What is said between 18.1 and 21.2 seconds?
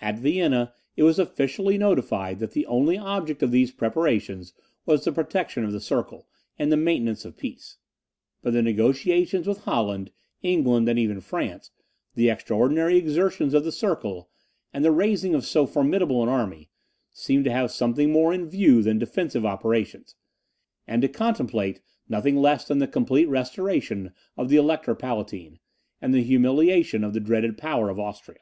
more in view than defensive operations, and to